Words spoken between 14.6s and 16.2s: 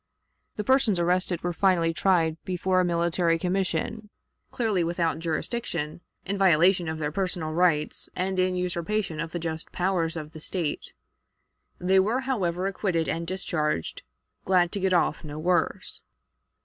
to get off no worse.